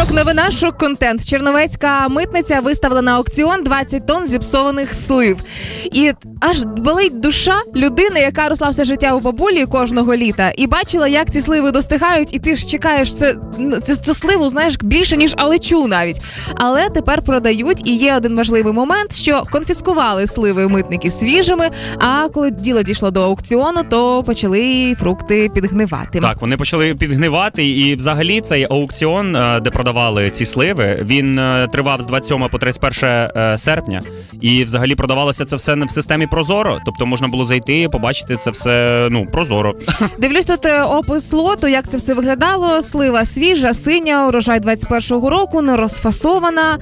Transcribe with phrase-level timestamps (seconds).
[0.00, 1.24] Шок новина, шок контент.
[1.24, 5.38] Черновецька митниця виставила на аукціон 20 тонн зіпсованих слив.
[5.84, 11.08] І аж болить душа людини, яка росла все життя у бабулі кожного літа, і бачила,
[11.08, 15.16] як ці сливи достигають, і ти ж чекаєш це ну, цю, цю сливу, знаєш, більше
[15.16, 16.20] ніж алечу навіть.
[16.54, 17.88] Але тепер продають.
[17.88, 21.68] І є один важливий момент, що конфіскували сливи митники свіжими.
[21.98, 26.20] А коли діло дійшло до аукціону, то почали фрукти підгнивати.
[26.20, 29.89] Так, вони почали підгнивати, і взагалі цей аукціон, е, де продавали
[30.32, 34.02] ці сливи, він е, тривав з 27 по 31 е, серпня.
[34.40, 36.78] І взагалі продавалося це все не в системі Прозоро.
[36.84, 39.74] Тобто можна було зайти, побачити це все ну прозоро.
[40.18, 42.82] Дивлюсь тут е, опис лоту, як це все виглядало.
[42.82, 46.78] Слива свіжа, синя, урожай 21-го року, не розфасована,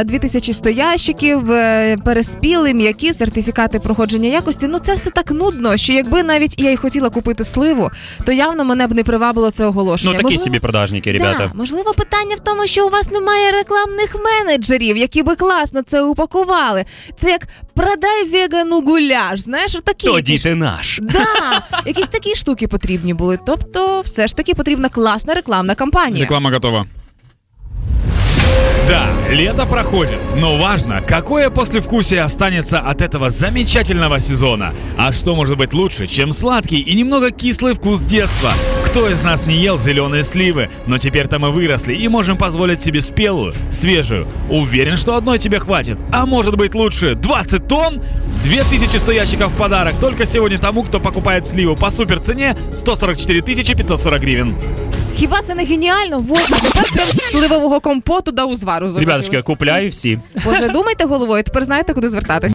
[0.00, 1.46] е, 2100 ящиків,
[2.04, 4.66] переспіли, м'які, сертифікати проходження якості.
[4.68, 7.90] Ну це все так нудно, що якби навіть я й хотіла купити сливу,
[8.24, 10.12] то явно мене б не привабило це оголошення.
[10.12, 11.38] Ну такі Можливо- собі продажники, ребята.
[11.38, 16.01] Да, можливо, питання в тому, що у вас немає рекламних менеджерів, які би класно це
[16.01, 16.85] упакували.
[17.15, 19.39] Це як продай вегану гуляш.
[19.39, 20.99] Знаєш, такі Тоді якісь ти наш.
[21.03, 23.39] Да, якісь такі штуки потрібні були.
[23.45, 26.23] Тобто, все ж таки потрібна класна рекламна кампанія.
[26.23, 26.85] Реклама готова.
[28.87, 34.73] Да, лето проходит, но важно, какое послевкусие останется от этого замечательного сезона.
[34.97, 38.51] А что может быть лучше, чем сладкий и немного кислый вкус детства?
[38.93, 43.01] Кто из нас не ел зеленые сливы, но теперь-то мы выросли и можем позволить себе
[43.01, 44.25] спелую, свежую.
[44.49, 45.97] Уверен, что одной тебе хватит.
[46.11, 48.01] А может быть лучше 20 тонн?
[48.43, 54.21] 2100 ящиков в подарок только сегодня тому, кто покупает сливу по супер цене 144 540
[54.21, 54.55] гривен.
[55.15, 56.19] Хіба це не геніально?
[56.19, 59.45] Вот, тепер прям з сливового компоту до узвару Ребяточки, захотілося.
[59.45, 60.19] купляю всі.
[60.45, 62.47] Боже, думайте головою, тепер знаєте, куди звертатись.